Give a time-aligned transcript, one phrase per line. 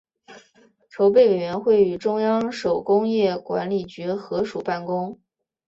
[0.89, 5.19] 筹备委员会与中央手工业管理局合署办公。